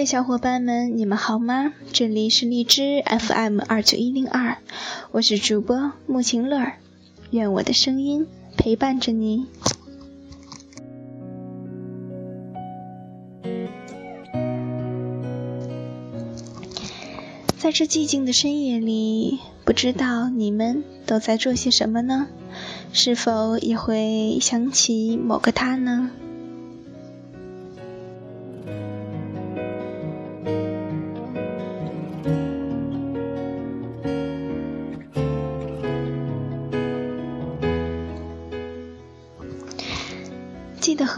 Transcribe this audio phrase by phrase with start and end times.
[0.00, 1.74] 的小伙伴们，你们好吗？
[1.92, 4.56] 这里是荔枝 FM 二九一零二，
[5.10, 6.72] 我是主播穆晴乐，
[7.32, 9.44] 愿我的声音陪伴着你。
[17.58, 22.26] 在这寂静的深夜里，不知道你们都在做些什么呢？
[22.94, 26.10] 是否也会想起某个他呢？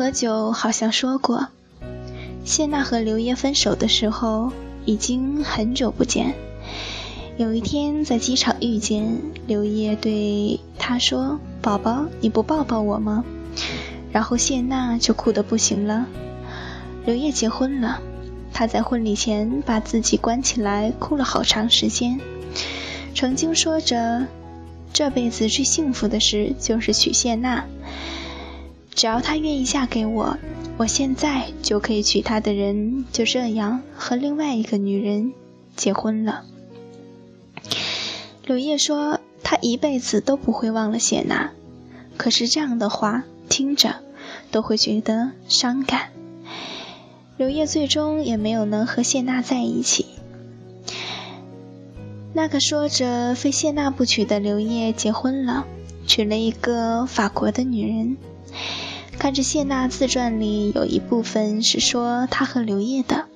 [0.03, 1.47] 何九好像说过，
[2.45, 4.51] 谢娜和刘烨分手的时候
[4.85, 6.35] 已经很久不见。
[7.37, 13.25] 有一天在机场遇见，刘烨对他说：“宝宝，你不抱抱我吗？”
[14.11, 16.07] 然后谢娜就哭得不行了。
[17.07, 18.01] 刘烨结婚了，
[18.53, 22.19] 他在婚礼前把自己关起来哭了好长时间，
[23.15, 24.27] 曾经说着
[24.93, 27.67] 这辈子最幸福的事就是娶谢娜。
[28.95, 30.39] 只要她愿意嫁给我，
[30.77, 35.33] 我现在就可以娶她的人，就这样和另外一个女人
[35.77, 36.45] 结婚了。
[38.45, 41.53] 柳叶说，他一辈子都不会忘了谢娜，
[42.17, 43.97] 可是这样的话听着
[44.51, 46.11] 都会觉得伤感。
[47.37, 50.07] 柳叶最终也没有能和谢娜在一起。
[52.35, 55.67] 那个说着非谢娜不娶的刘烨结婚了，
[56.07, 58.17] 娶了一个法国的女人。
[59.19, 63.27] 看着谢娜自传里有一部分是说她和刘烨的，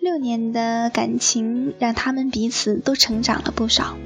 [0.00, 3.96] 六年的感情让他们彼此都成长了不少。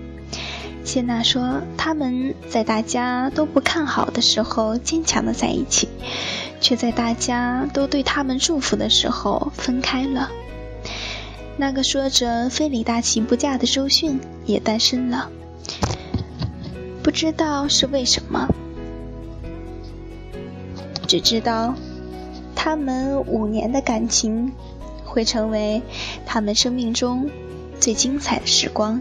[0.84, 5.88] 谢娜说他们在大家都不看好的时候坚强的在一起，
[6.60, 10.30] 却在大家都对他们祝福的时候分开了。
[11.56, 15.30] 那个说着非李大齐不嫁的周迅也单身了，
[17.02, 18.48] 不知道是为什么。
[21.08, 21.74] 只知道，
[22.54, 24.52] 他们五年的感情
[25.04, 25.80] 会成为
[26.26, 27.30] 他们生命中
[27.80, 29.00] 最精彩的时光。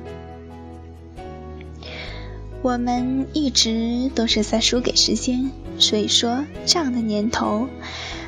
[2.62, 7.68] 我们一直都是在输给时间，所以说这样的年头，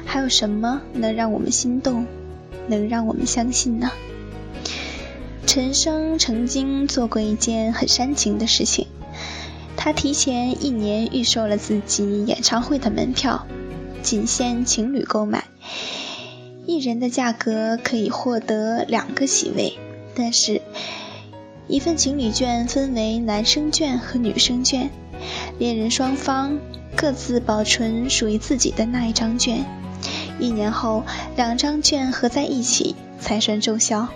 [0.05, 2.05] 还有什么能让我们心动，
[2.67, 3.91] 能让我们相信呢？
[5.45, 8.87] 陈升曾经做过一件很煽情的事情，
[9.77, 13.47] 他提前一年预售了自己演唱会的门票。
[14.01, 15.45] 仅限情侣购买，
[16.65, 19.77] 一人的价格可以获得两个席位，
[20.15, 20.61] 但是，
[21.67, 24.89] 一份情侣券分为男生券和女生券，
[25.57, 26.59] 恋人双方
[26.95, 29.65] 各自保存属于自己的那一张券，
[30.39, 31.03] 一年后
[31.35, 34.07] 两张券合在一起才算奏效。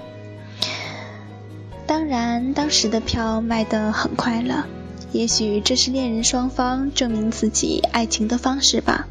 [1.86, 4.66] 当然，当时的票卖得很快了，
[5.12, 9.08] 也许这是恋人双方证明自己爱情的方式吧。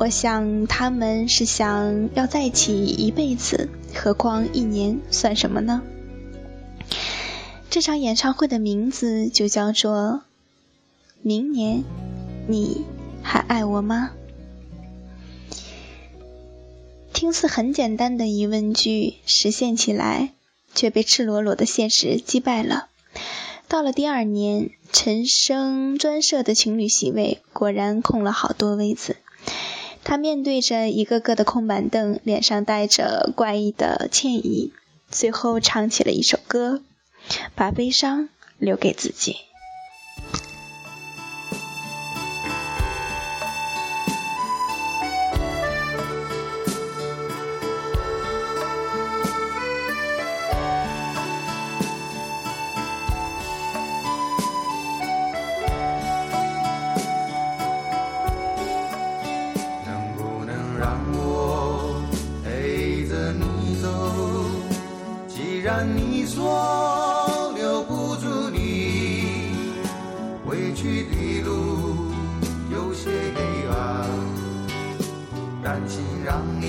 [0.00, 5.82] 我想他们是想要在一起一辈子，何况一年算什么呢？
[7.68, 10.22] 这场演唱会的名字就叫做
[11.20, 11.84] “明年，
[12.48, 12.86] 你
[13.22, 14.12] 还爱我吗？”
[17.12, 20.30] 听似很简单的疑问句，实现起来
[20.74, 22.86] 却被赤裸裸的现实击败了。
[23.68, 29.16] 到了第二年，陈升专设的情侣席位果然空了好多位子。
[30.10, 34.72] 他面对着一个个的空板凳，脸上带着怪异的歉意，
[35.08, 36.82] 最后唱起了一首歌，
[37.54, 38.28] 把悲伤
[38.58, 39.36] 留给自己。
[60.80, 62.00] 让我
[62.42, 63.86] 陪着你走，
[65.28, 69.52] 既然你说留不住你，
[70.46, 72.06] 回去的路
[72.72, 74.08] 有些黑暗，
[75.62, 76.64] 担心让你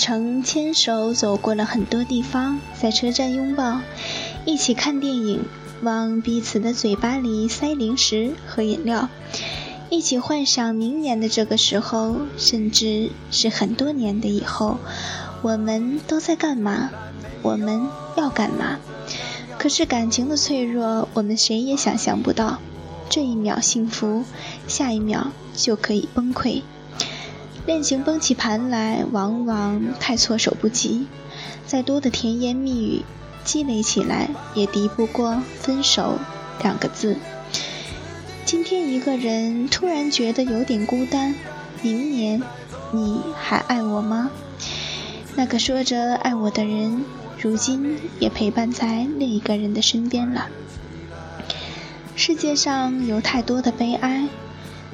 [0.00, 3.82] 曾牵手走过了很多地方，在车站拥抱，
[4.46, 5.44] 一起看电影，
[5.82, 9.10] 往彼此的嘴巴里塞零食和饮料，
[9.90, 14.78] 一起幻想明年的这个时候，甚至是很多年的以后，
[15.42, 16.88] 我们都在干嘛？
[17.42, 17.86] 我们
[18.16, 18.78] 要干嘛？
[19.58, 22.58] 可是感情的脆弱，我们谁也想象不到，
[23.10, 24.24] 这一秒幸福，
[24.66, 26.62] 下一秒就可以崩溃。
[27.70, 31.06] 恋情崩起盘来，往往太措手不及。
[31.68, 33.04] 再多的甜言蜜语
[33.44, 36.18] 积累起来，也敌不过“分手”
[36.64, 37.16] 两个字。
[38.44, 41.36] 今天一个人突然觉得有点孤单，
[41.80, 42.42] 明年
[42.90, 44.32] 你还爱我吗？
[45.36, 47.04] 那个说着爱我的人，
[47.38, 50.48] 如今也陪伴在另一个人的身边了。
[52.16, 54.28] 世界上有太多的悲哀。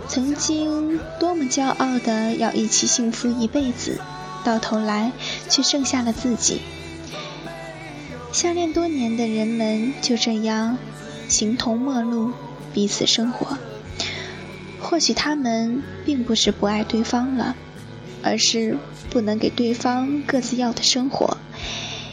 [0.09, 4.01] 曾经多么骄傲的要一起幸福一辈子，
[4.45, 5.13] 到头来
[5.49, 6.61] 却剩下了自己。
[8.33, 10.79] 相恋多年的人们就这样
[11.29, 12.33] 形同陌路，
[12.73, 13.59] 彼此生活。
[14.81, 17.57] 或许他们并不是不爱对方了，
[18.23, 18.79] 而是
[19.11, 21.37] 不能给对方各自要的生活。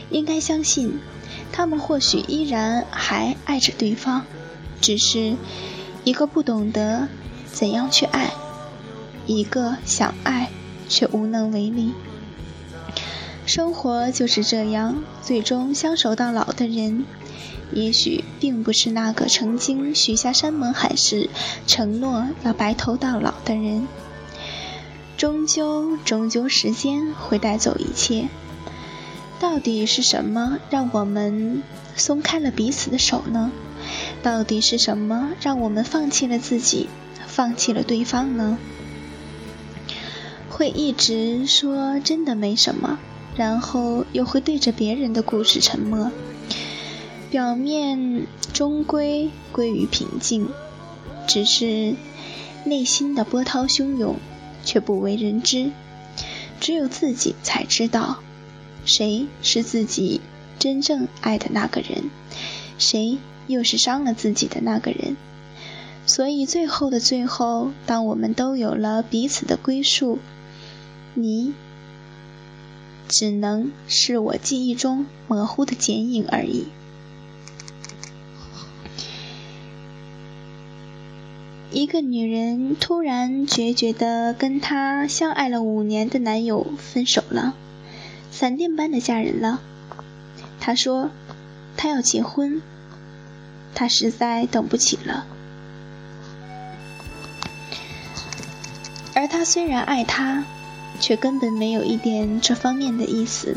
[0.09, 0.99] 应该相信，
[1.51, 4.25] 他们或许依然还爱着对方，
[4.81, 5.35] 只是
[6.03, 7.07] 一个不懂得。
[7.53, 8.33] 怎样去爱
[9.27, 10.49] 一个想爱
[10.89, 11.93] 却无能为力？
[13.45, 17.05] 生活就是这样，最终相守到老的人，
[17.71, 21.29] 也许并不是那个曾经许下山盟海誓、
[21.67, 23.87] 承诺要白头到老的人。
[25.15, 28.29] 终究，终究，时间会带走一切。
[29.39, 31.61] 到底是什么让我们
[31.95, 33.51] 松开了彼此的手呢？
[34.21, 36.89] 到底是什么让我们放弃了自己？
[37.35, 38.59] 放弃了对方呢？
[40.49, 42.99] 会一直说真的没什么，
[43.35, 46.11] 然后又会对着别人的故事沉默。
[47.31, 50.47] 表面终归归于平静，
[51.27, 51.95] 只是
[52.65, 54.17] 内心的波涛汹涌
[54.63, 55.71] 却不为人知。
[56.59, 58.19] 只有自己才知道，
[58.85, 60.21] 谁是自己
[60.59, 62.11] 真正爱的那个人，
[62.77, 65.17] 谁又是伤了自己的那个人。
[66.05, 70.19] 所以，最后的最后，当我们都有了彼此的归宿，
[71.13, 71.53] 你
[73.07, 76.67] 只能是我记忆中模糊的剪影而已。
[81.71, 87.55] 一个女人突然决绝的跟她相爱了五年的男友分手了，
[88.29, 89.61] 闪电般的嫁人了。
[90.59, 91.09] 她说，
[91.75, 92.61] 她要结婚，
[93.73, 95.25] 她实在等不起了。
[99.23, 100.43] 而他虽然爱她，
[100.99, 103.55] 却根本没有一点这方面的意思。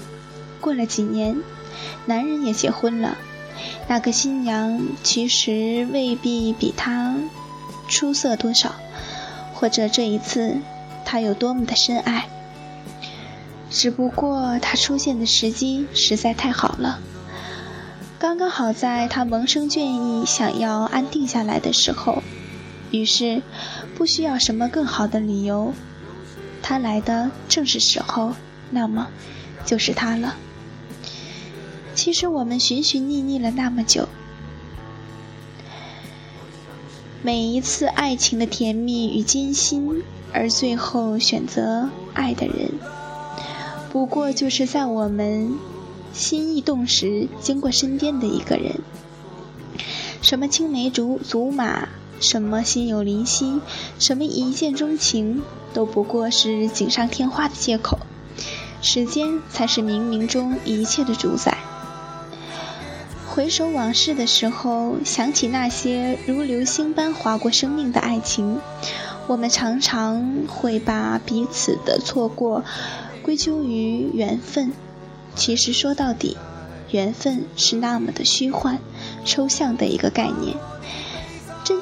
[0.61, 1.43] 过了几年，
[2.05, 3.19] 男人也结婚了，
[3.89, 7.17] 那个新娘其实未必比他
[7.89, 8.77] 出色多少，
[9.55, 10.59] 或者这一次
[11.05, 12.29] 他有多么的深爱，
[13.69, 17.01] 只不过他出现的时机实在太好了，
[18.21, 22.23] 刚刚好在他萌生倦意、想要安定下来的时候。
[22.93, 23.43] 于是，
[23.97, 25.73] 不需要什么更好的理由，
[26.63, 28.35] 他来的正是时候，
[28.71, 29.09] 那么
[29.65, 30.37] 就是他了。
[31.95, 34.07] 其实我们寻寻觅觅了那么久，
[37.23, 42.73] 每一次爱情的甜蜜与艰辛，而最后选择爱的人，
[43.91, 45.55] 不过就是在我们
[46.13, 48.81] 心意动时经过身边的一个人。
[50.21, 51.89] 什么青梅竹竹马？
[52.21, 53.61] 什么心有灵犀，
[53.99, 55.43] 什么一见钟情，
[55.73, 57.99] 都不过是锦上添花的借口。
[58.83, 61.59] 时间才是冥冥中一切的主宰。
[63.29, 68.61] 回首往事的时候，想起那些如流星般划过生命的爱情，
[69.27, 72.65] 我们常常会把彼此的错过
[73.23, 74.73] 归咎于缘分。
[75.35, 76.39] 其实说到底，
[76.91, 78.79] 缘分是那么的虚幻、
[79.27, 80.57] 抽象的一个概念。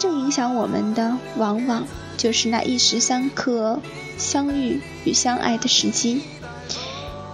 [0.05, 1.87] 真正影响我们的，往往
[2.19, 3.81] 就是那一时三刻
[4.19, 6.21] 相遇与相爱的时机。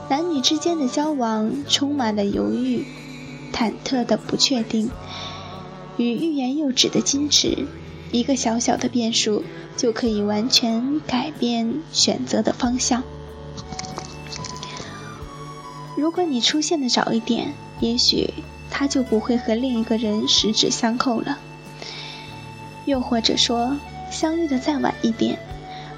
[0.08, 2.86] 男女之间的交往充满了犹豫、
[3.52, 4.88] 忐忑的不确定，
[5.96, 7.66] 与欲言又止的矜持。
[8.12, 9.42] 一个小小的变数
[9.76, 13.02] 就可以完全改变选择的方向。
[15.96, 18.32] 如果你出现的早一点，也许
[18.70, 21.40] 他就不会和另一个人十指相扣了。
[22.90, 23.76] 又或者说，
[24.11, 25.38] 相遇的再晚一点，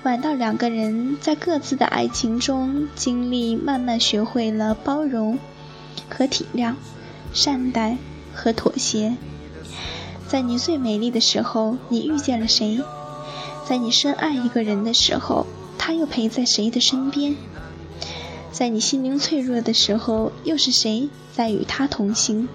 [0.03, 5.39] 晚到两个人在各自的爱情中经历，慢慢学会了包容
[6.11, 6.75] 和体谅，
[7.33, 7.97] 善待
[8.35, 9.17] 和妥协。
[10.29, 12.83] 在你最美丽的时候，你遇见了谁？
[13.67, 15.47] 在你深爱一个人的时候，
[15.79, 17.37] 他又陪在谁的身边？
[18.51, 22.51] 在你心灵脆弱的时候，又是谁在与他同行？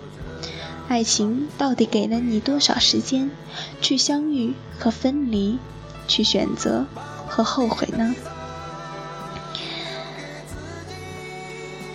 [0.88, 3.29] 爱情到底给了你多少时间，
[3.82, 5.60] 去相遇和分离，
[6.08, 6.86] 去选择
[7.27, 8.15] 和后悔呢？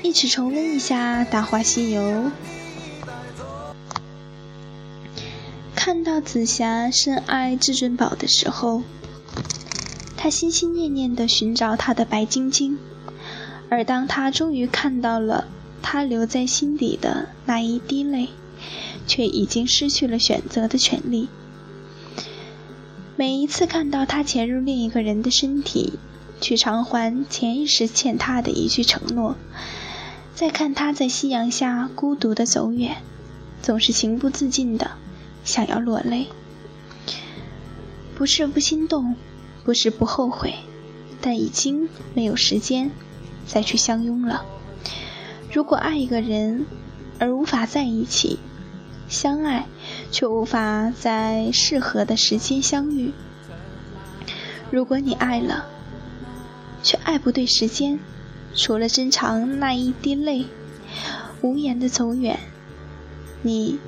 [0.02, 2.02] 一起重温一下《大话西游》。
[5.74, 8.82] 看到紫霞深爱至尊宝的时候，
[10.16, 12.78] 他心心念念地寻找他的白晶晶，
[13.70, 15.46] 而当他终于看到了
[15.80, 18.28] 他留在心底的那一滴泪，
[19.06, 21.28] 却已经失去了选择的权利。
[23.16, 25.94] 每一次看到他潜入另一个人的身体，
[26.40, 29.36] 去偿还前一时欠他的一句承诺，
[30.34, 32.96] 再看他在夕阳下孤独的走远，
[33.60, 34.92] 总是情不自禁的。
[35.44, 36.28] 想要落泪，
[38.14, 39.16] 不是不心动，
[39.64, 40.54] 不是不后悔，
[41.20, 42.92] 但已经没有时间
[43.44, 44.44] 再去相拥了。
[45.52, 46.64] 如果爱一个人
[47.18, 48.38] 而无法在一起，
[49.12, 49.66] 相爱
[50.10, 53.12] 却无法在适合的时间相遇；
[54.70, 55.66] 如果你爱了，
[56.82, 58.00] 却爱不对时间，
[58.54, 60.46] 除了珍藏那一滴泪，
[61.42, 62.40] 无言的走远，
[63.42, 63.78] 你。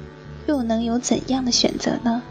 [0.46, 2.22] 又能有怎样的选择呢？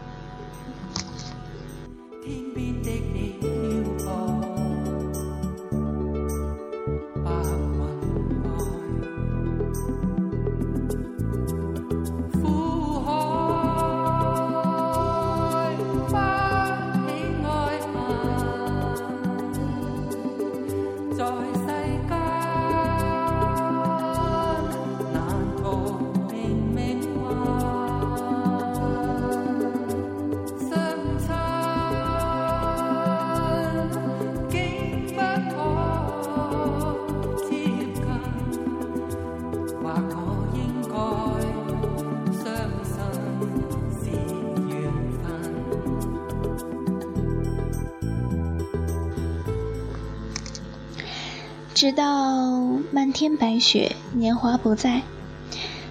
[51.84, 52.62] 直到
[52.92, 55.02] 漫天白雪，年华不在，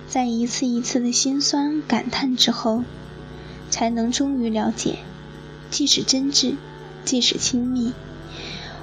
[0.08, 2.84] 在一次一次的心酸感叹之后，
[3.70, 4.98] 才能终于了解，
[5.70, 6.56] 即使真挚，
[7.06, 7.94] 即使亲密，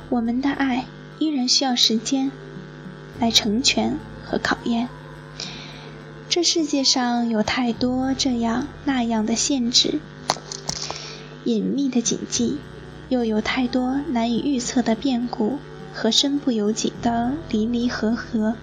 [0.08, 0.84] 我们的爱
[1.18, 2.30] 依然需要时间
[3.18, 4.88] 来成全和考验。
[6.28, 9.98] 这世界上有太多这样那样的限制，
[11.42, 12.58] 隐秘的谨记，
[13.08, 15.58] 又有太多难以预测的变故。
[15.92, 18.54] 和身不由己的离离合合，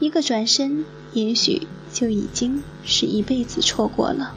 [0.00, 4.34] 一个转身，也许就已经是一辈子错过了。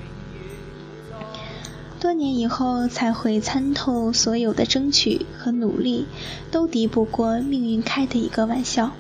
[2.00, 6.06] 多年以后才会参透，所有的争取和努力，
[6.52, 8.92] 都敌不过命运开的一个玩笑。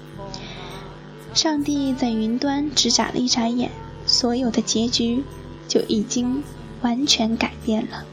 [1.34, 3.72] 上帝在云端只眨了一眨眼，
[4.08, 5.24] 所有的结局
[5.68, 6.44] 就已经
[6.82, 8.04] 完全改变了。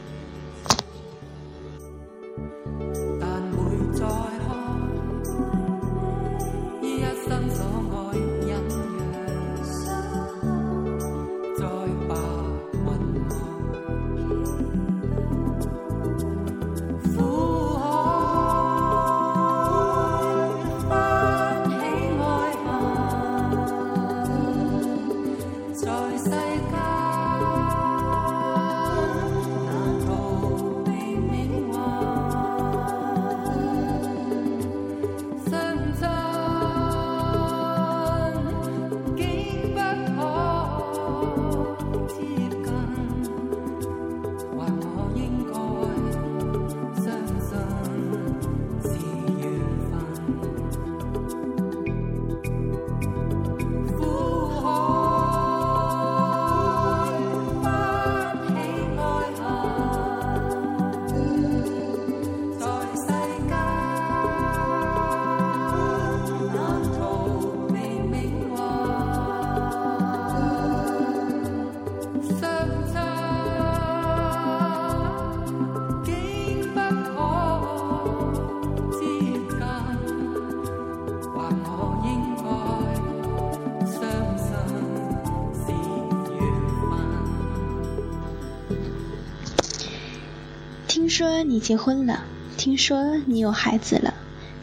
[91.05, 92.23] 听说你结婚了，
[92.57, 94.15] 听说你有孩子了，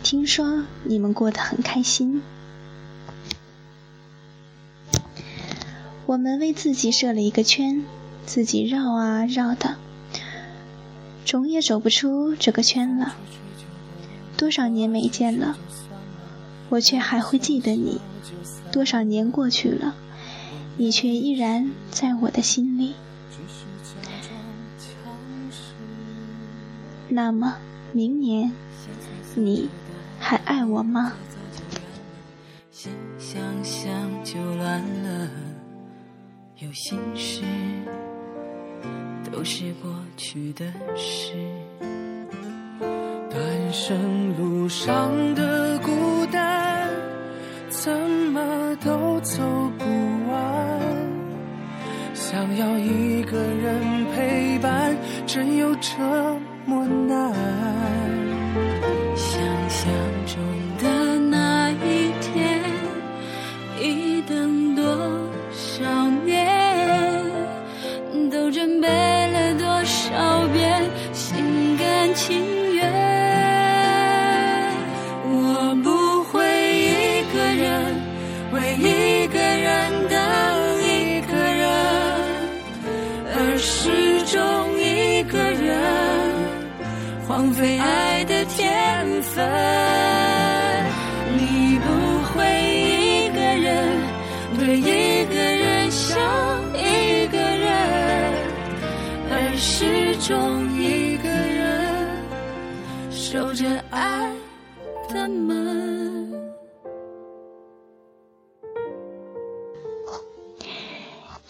[0.02, 2.20] 听说你们过得很开心。
[6.04, 7.84] 我们为自己设了一个圈，
[8.26, 9.76] 自己绕啊绕的，
[11.24, 13.14] 总也走不出这个圈了。
[14.36, 15.56] 多少年没见了，
[16.70, 18.00] 我却还会记得你。
[18.72, 19.94] 多少年过去了，
[20.76, 22.94] 你却依然在我的心里。
[27.12, 27.56] 那么，
[27.92, 28.50] 明年
[29.34, 29.68] 你
[30.18, 31.12] 还爱我吗？
[32.70, 33.92] 心想想
[34.24, 35.28] 就乱了，
[36.60, 37.42] 有心事
[39.30, 40.64] 都是过去的
[40.96, 41.34] 事。
[43.30, 46.88] 单身路上的孤单，
[47.68, 47.92] 怎
[48.32, 49.42] 么都走
[49.78, 49.84] 不
[50.30, 50.80] 完。
[52.14, 55.90] 想要一个人陪伴，真有这
[56.72, 58.01] 无奈？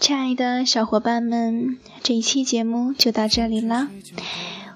[0.02, 3.88] 亲爱的小伙伴们，这一期节目就到这里了，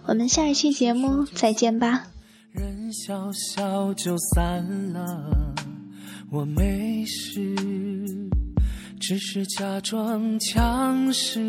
[0.04, 2.06] 我们下一期节目再见吧。
[2.52, 5.52] 人笑笑就散了，
[6.30, 7.56] 我没事，
[9.00, 11.40] 只是假装强势。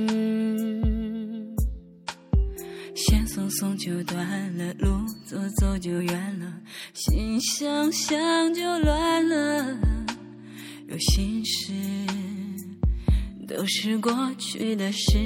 [2.96, 4.90] 线松松就断了，路
[5.24, 6.52] 走走就远了，
[6.96, 8.18] 心想想
[8.56, 9.78] 就乱了，
[10.88, 11.72] 有心事
[13.48, 15.18] 都是过去的事。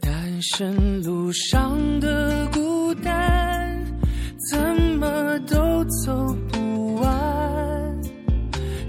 [0.00, 3.84] 单身路上的孤单，
[4.50, 4.58] 怎
[4.98, 8.00] 么都走不完。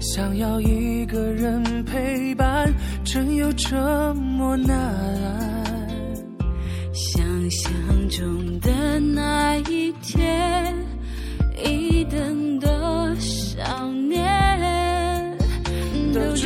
[0.00, 2.72] 想要一个人陪伴，
[3.04, 3.76] 真有这
[4.14, 5.53] 么难？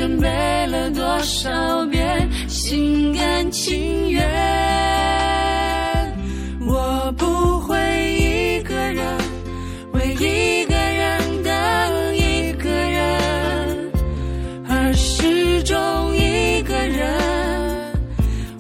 [0.09, 4.25] 都准备了多少遍，心甘情愿。
[6.67, 7.77] 我不会
[8.15, 9.05] 一个人，
[9.93, 11.53] 为一个人等
[12.17, 13.93] 一个人，
[14.69, 15.77] 而始终
[16.17, 17.19] 一个人。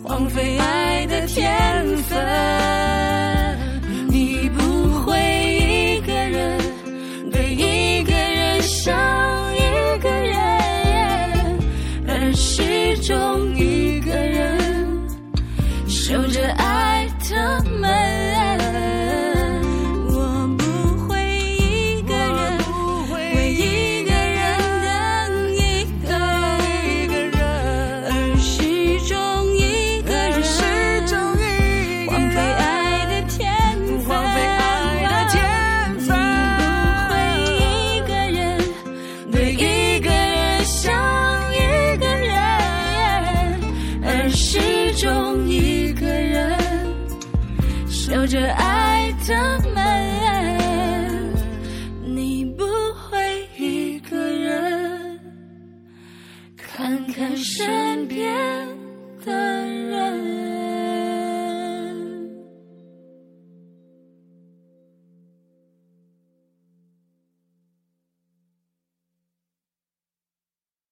[0.04, 2.18] 荒废爱的天分，